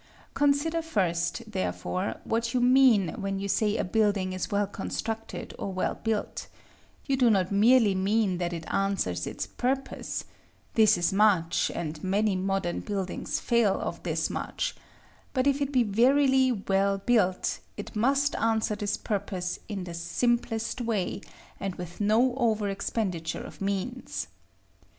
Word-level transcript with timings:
Consider 0.33 0.81
first, 0.81 1.51
therefore, 1.51 2.19
what 2.23 2.55
you 2.55 2.59
mean 2.59 3.09
when 3.21 3.37
you 3.37 3.47
say 3.47 3.77
a 3.77 3.83
building 3.83 4.33
is 4.33 4.49
well 4.49 4.65
constructed 4.65 5.53
or 5.59 5.71
well 5.71 5.93
built; 6.03 6.47
you 7.05 7.15
do 7.15 7.29
not 7.29 7.51
merely 7.51 7.93
mean 7.93 8.39
that 8.39 8.51
it 8.51 8.65
answers 8.73 9.27
its 9.27 9.45
purpose, 9.45 10.25
this 10.73 10.97
is 10.97 11.13
much, 11.13 11.69
and 11.75 12.03
many 12.03 12.35
modern 12.35 12.79
buildings 12.79 13.39
fail 13.39 13.79
of 13.79 14.01
this 14.01 14.27
much; 14.27 14.75
but 15.35 15.45
if 15.45 15.61
it 15.61 15.71
be 15.71 15.83
verily 15.83 16.51
well 16.51 16.97
built, 16.97 17.59
it 17.77 17.95
must 17.95 18.35
answer 18.37 18.73
this 18.75 18.97
purpose 18.97 19.59
in 19.69 19.83
the 19.83 19.93
simplest 19.93 20.81
way, 20.81 21.21
and 21.59 21.75
with 21.75 22.01
no 22.01 22.33
over 22.37 22.67
expenditure 22.69 23.43
of 23.43 23.61
means. 23.61 24.25